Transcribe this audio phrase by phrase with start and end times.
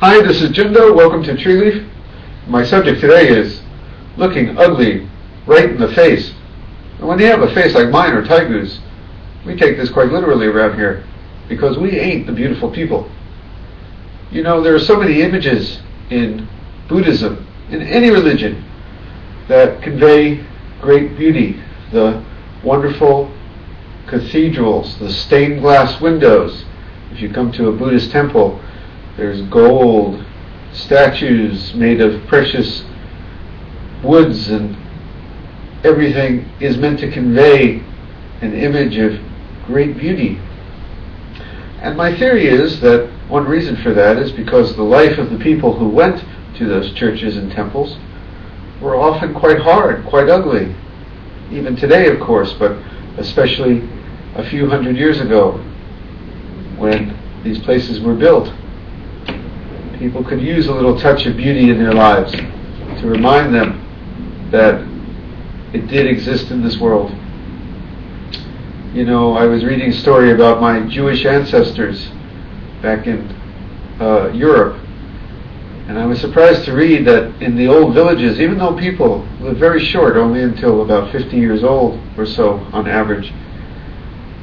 [0.00, 0.94] Hi, this is Jundo.
[0.94, 1.84] Welcome to Treeleaf.
[2.46, 3.60] My subject today is
[4.16, 5.08] looking ugly
[5.44, 6.32] right in the face.
[7.00, 8.78] And when you have a face like mine or Taigu's,
[9.44, 11.04] we take this quite literally around here
[11.48, 13.10] because we ain't the beautiful people.
[14.30, 15.80] You know, there are so many images
[16.10, 16.48] in
[16.88, 18.64] Buddhism, in any religion,
[19.48, 20.46] that convey
[20.80, 21.60] great beauty.
[21.90, 22.24] The
[22.62, 23.34] wonderful
[24.06, 26.64] cathedrals, the stained glass windows.
[27.10, 28.60] If you come to a Buddhist temple,
[29.18, 30.24] there's gold,
[30.72, 32.84] statues made of precious
[34.04, 34.76] woods, and
[35.82, 37.82] everything is meant to convey
[38.40, 39.20] an image of
[39.66, 40.40] great beauty.
[41.80, 45.38] And my theory is that one reason for that is because the life of the
[45.38, 46.24] people who went
[46.56, 47.98] to those churches and temples
[48.80, 50.72] were often quite hard, quite ugly.
[51.50, 52.78] Even today, of course, but
[53.16, 53.82] especially
[54.36, 55.58] a few hundred years ago
[56.76, 58.52] when these places were built.
[59.98, 63.84] People could use a little touch of beauty in their lives to remind them
[64.52, 64.80] that
[65.74, 67.10] it did exist in this world.
[68.94, 72.08] You know, I was reading a story about my Jewish ancestors
[72.80, 73.28] back in
[74.00, 74.76] uh, Europe,
[75.88, 79.58] and I was surprised to read that in the old villages, even though people lived
[79.58, 83.32] very short, only until about 50 years old or so on average,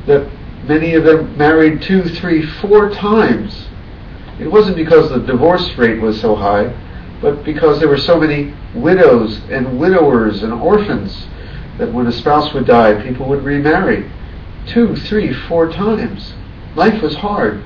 [0.06, 0.30] that
[0.68, 3.65] many of them married two, three, four times.
[4.40, 6.74] It wasn't because the divorce rate was so high,
[7.22, 11.28] but because there were so many widows and widowers and orphans
[11.78, 14.10] that when a spouse would die, people would remarry
[14.68, 16.34] two, three, four times.
[16.76, 17.64] Life was hard.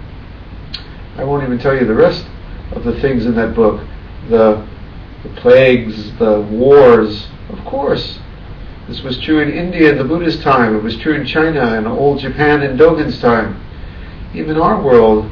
[1.16, 2.26] I won't even tell you the rest
[2.72, 3.86] of the things in that book.
[4.30, 4.68] The,
[5.24, 8.20] the plagues, the wars, of course.
[8.88, 10.76] This was true in India in the Buddhist time.
[10.76, 13.64] It was true in China and old Japan in Dogen's time.
[14.34, 15.30] Even our world,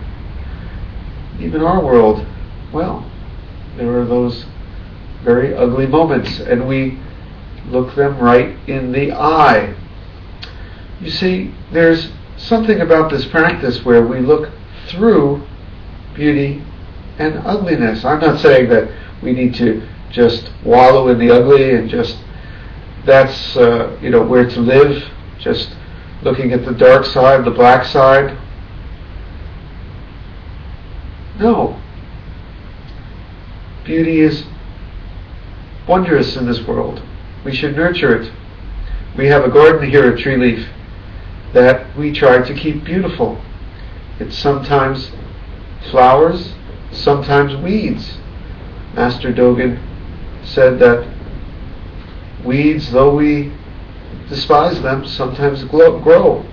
[1.39, 2.25] even our world,
[2.71, 3.09] well,
[3.77, 4.45] there are those
[5.23, 6.99] very ugly moments, and we
[7.67, 9.75] look them right in the eye.
[11.01, 14.49] You see, there's something about this practice where we look
[14.87, 15.45] through
[16.15, 16.63] beauty
[17.19, 18.05] and ugliness.
[18.05, 18.89] I'm not saying that
[19.21, 22.17] we need to just wallow in the ugly and just
[23.05, 25.03] that's uh, you know where to live.
[25.39, 25.75] Just
[26.23, 28.37] looking at the dark side, the black side.
[31.39, 31.79] No.
[33.83, 34.45] Beauty is
[35.87, 37.01] wondrous in this world.
[37.45, 38.31] We should nurture it.
[39.17, 40.67] We have a garden here at Treeleaf
[41.53, 43.41] that we try to keep beautiful.
[44.19, 45.11] It's sometimes
[45.91, 46.53] flowers,
[46.91, 48.17] sometimes weeds.
[48.95, 49.79] Master Dogen
[50.43, 51.07] said that
[52.43, 53.53] weeds, though we
[54.27, 56.45] despise them, sometimes grow.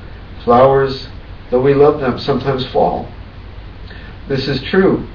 [0.44, 1.08] Flowers,
[1.50, 3.08] though we love them, sometimes fall.
[4.28, 5.06] This is true.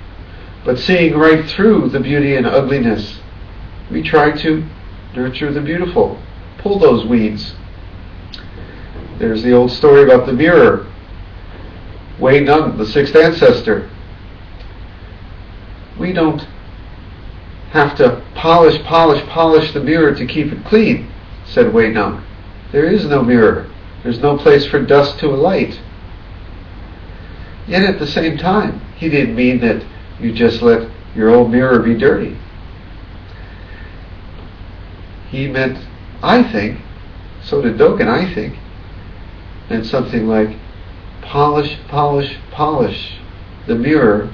[0.65, 3.19] But seeing right through the beauty and ugliness,
[3.89, 4.63] we try to
[5.15, 6.21] nurture the beautiful,
[6.59, 7.55] pull those weeds.
[9.17, 10.85] There's the old story about the mirror.
[12.19, 13.89] Hui Neng, the sixth ancestor.
[15.97, 16.45] We don't
[17.71, 21.11] have to polish, polish, polish the mirror to keep it clean,
[21.45, 22.21] said Hui Neng.
[22.71, 23.69] There is no mirror.
[24.03, 25.79] There's no place for dust to alight.
[27.69, 29.85] Yet at the same time, he didn't mean that
[30.19, 32.37] you just let your old mirror be dirty.
[35.29, 35.77] He meant,
[36.21, 36.81] I think,
[37.43, 38.57] so did Dogen, I think,
[39.69, 40.57] meant something like
[41.21, 43.13] polish, polish, polish
[43.67, 44.31] the mirror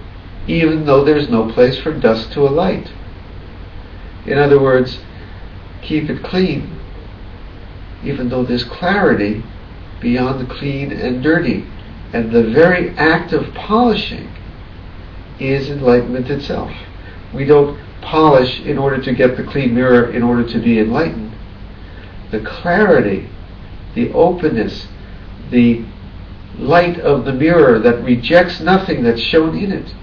[0.48, 2.92] even though there's no place for dust to alight.
[4.26, 5.00] In other words,
[5.82, 6.80] keep it clean,
[8.04, 9.44] even though there's clarity
[10.00, 11.66] beyond the clean and dirty.
[12.14, 14.32] And the very act of polishing
[15.40, 16.72] is enlightenment itself.
[17.34, 21.34] We don't polish in order to get the clean mirror in order to be enlightened.
[22.32, 23.30] The clarity,
[23.96, 24.88] the openness,
[25.52, 25.86] the
[26.58, 29.94] light of the mirror that rejects nothing that's shown in it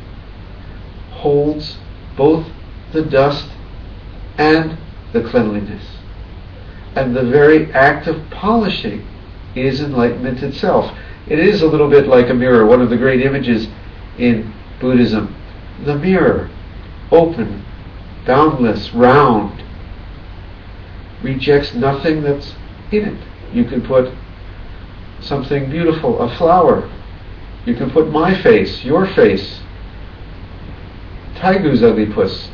[1.23, 1.79] holds
[2.17, 2.47] both
[2.93, 3.49] the dust
[4.37, 4.77] and
[5.13, 5.85] the cleanliness.
[6.95, 9.07] And the very act of polishing
[9.55, 10.97] is enlightenment itself.
[11.29, 13.69] It is a little bit like a mirror, one of the great images
[14.19, 15.35] in Buddhism.
[15.85, 16.51] The mirror,
[17.11, 17.65] open,
[18.27, 19.63] boundless, round,
[21.23, 22.55] rejects nothing that's
[22.91, 23.29] in it.
[23.55, 24.13] You can put
[25.21, 26.91] something beautiful, a flower.
[27.65, 29.61] You can put my face, your face,
[31.37, 31.83] Taigu's
[32.13, 32.51] puss.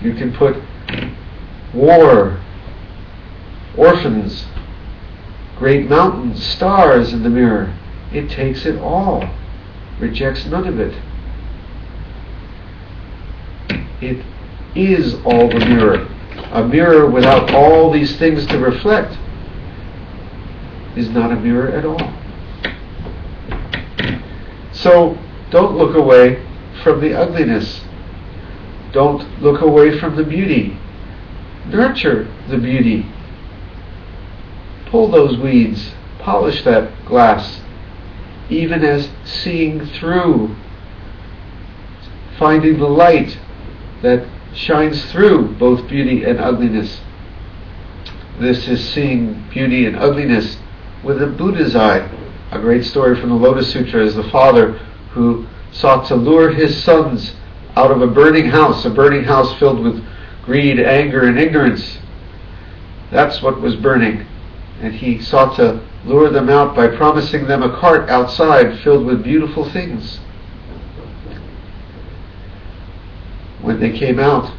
[0.00, 0.56] You can put
[1.72, 2.40] war,
[3.76, 4.46] orphans,
[5.58, 7.76] great mountains, stars in the mirror.
[8.12, 9.28] It takes it all,
[9.98, 10.94] rejects none of it.
[14.00, 14.24] It
[14.74, 16.08] is all the mirror.
[16.52, 19.18] A mirror without all these things to reflect
[20.96, 22.12] is not a mirror at all.
[24.72, 25.18] So
[25.50, 26.44] don't look away
[26.82, 27.82] from the ugliness.
[28.92, 30.78] Don't look away from the beauty.
[31.66, 33.06] Nurture the beauty.
[34.96, 35.92] Pull those weeds.
[36.20, 37.60] Polish that glass.
[38.48, 40.56] Even as seeing through,
[42.38, 43.38] finding the light
[44.00, 47.02] that shines through both beauty and ugliness.
[48.40, 50.56] This is seeing beauty and ugliness
[51.04, 52.10] with a Buddha's eye.
[52.50, 54.78] A great story from the Lotus Sutra is the father
[55.10, 57.34] who sought to lure his sons
[57.76, 60.02] out of a burning house, a burning house filled with
[60.42, 61.98] greed, anger, and ignorance.
[63.10, 64.26] That's what was burning.
[64.80, 69.24] And he sought to lure them out by promising them a cart outside filled with
[69.24, 70.20] beautiful things.
[73.62, 74.52] When they came out,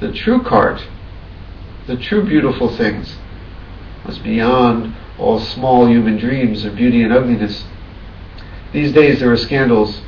[0.00, 0.82] the true cart,
[1.86, 3.16] the true beautiful things,
[4.06, 7.64] was beyond all small human dreams of beauty and ugliness.
[8.72, 10.00] These days there are scandals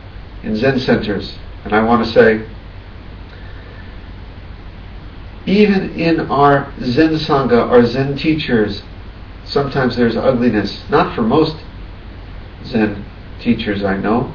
[0.43, 2.49] in Zen centers, and I want to say,
[5.47, 8.83] even in our Zen Sangha, our Zen teachers,
[9.45, 10.85] sometimes there's ugliness.
[10.89, 11.57] Not for most
[12.65, 13.05] Zen
[13.41, 14.33] teachers I know.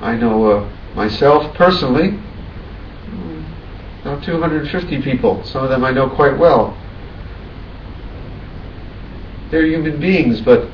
[0.00, 2.18] I know uh, myself personally,
[4.02, 5.44] about 250 people.
[5.44, 6.76] Some of them I know quite well.
[9.50, 10.68] They're human beings, but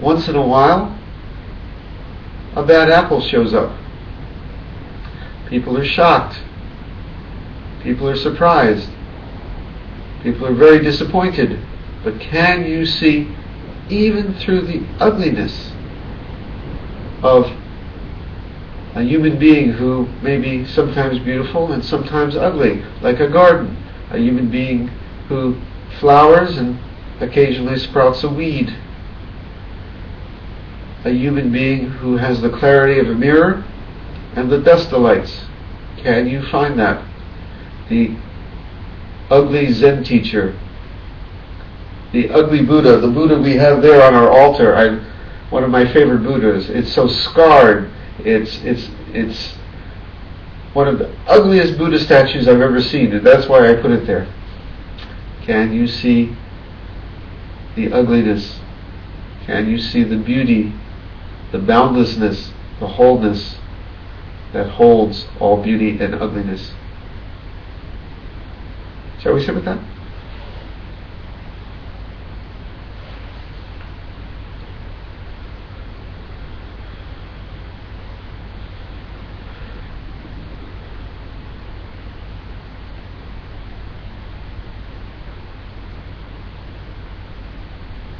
[0.00, 0.98] once in a while,
[2.54, 3.76] a bad apple shows up.
[5.48, 6.40] People are shocked.
[7.82, 8.88] People are surprised.
[10.22, 11.58] People are very disappointed.
[12.04, 13.28] But can you see,
[13.88, 15.72] even through the ugliness
[17.22, 17.46] of
[18.94, 23.76] a human being who may be sometimes beautiful and sometimes ugly, like a garden,
[24.10, 24.88] a human being
[25.28, 25.60] who
[25.98, 26.78] flowers and
[27.20, 28.76] occasionally sprouts a weed.
[31.04, 33.64] A human being who has the clarity of a mirror
[34.36, 35.46] and the dust delights.
[35.98, 37.11] Can you find that?
[37.92, 38.16] The
[39.28, 40.58] ugly Zen teacher,
[42.12, 44.96] the ugly Buddha, the Buddha we have there on our altar, I,
[45.50, 46.70] one of my favorite Buddhas.
[46.70, 47.92] It's so scarred.
[48.20, 49.54] It's it's it's
[50.72, 54.06] one of the ugliest Buddha statues I've ever seen, and that's why I put it
[54.06, 54.26] there.
[55.42, 56.34] Can you see
[57.76, 58.58] the ugliness?
[59.44, 60.72] Can you see the beauty,
[61.50, 63.56] the boundlessness, the wholeness
[64.54, 66.72] that holds all beauty and ugliness?
[69.22, 69.91] Shall we sit with that?